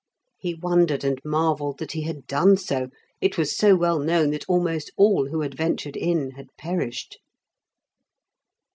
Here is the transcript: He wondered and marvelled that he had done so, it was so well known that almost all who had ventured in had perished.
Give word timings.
He 0.39 0.55
wondered 0.55 1.03
and 1.03 1.21
marvelled 1.23 1.77
that 1.77 1.91
he 1.91 2.01
had 2.01 2.25
done 2.25 2.57
so, 2.57 2.89
it 3.21 3.37
was 3.37 3.55
so 3.55 3.75
well 3.75 3.99
known 3.99 4.31
that 4.31 4.49
almost 4.49 4.91
all 4.97 5.27
who 5.29 5.41
had 5.41 5.55
ventured 5.55 5.95
in 5.95 6.31
had 6.31 6.47
perished. 6.57 7.19